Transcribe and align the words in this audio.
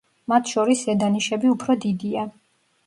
მათ 0.31 0.53
შორის 0.53 0.81
ზედა 0.87 1.11
ნიშები 1.19 1.53
უფრო 1.59 1.79
დიდია. 1.87 2.27